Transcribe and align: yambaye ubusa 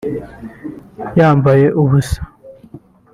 yambaye 1.19 1.65
ubusa 1.81 2.21